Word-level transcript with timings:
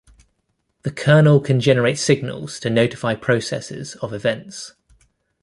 The 0.81 0.89
kernel 0.89 1.39
can 1.39 1.59
generate 1.59 1.99
signals 1.99 2.59
to 2.61 2.71
notify 2.71 3.13
processes 3.13 3.93
of 3.97 4.13
events. 4.13 4.73